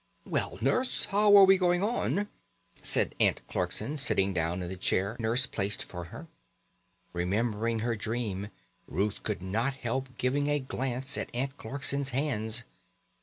"Well, 0.25 0.57
Nurse, 0.61 1.03
and 1.03 1.11
how 1.11 1.35
are 1.37 1.45
we 1.45 1.59
going 1.59 1.83
on?" 1.83 2.27
said 2.81 3.13
Aunt 3.19 3.43
Clarkson, 3.47 3.97
sitting 3.97 4.33
down 4.33 4.63
in 4.63 4.67
the 4.69 4.75
chair 4.75 5.15
Nurse 5.19 5.45
placed 5.45 5.83
for 5.83 6.05
her. 6.05 6.25
Remembering 7.13 7.81
her 7.81 7.95
dream, 7.95 8.47
Ruth 8.87 9.21
could 9.21 9.43
not 9.43 9.75
help 9.75 10.17
giving 10.17 10.47
a 10.47 10.59
glance 10.59 11.19
at 11.19 11.29
Aunt 11.35 11.55
Clarkson's 11.55 12.09
hands. 12.09 12.63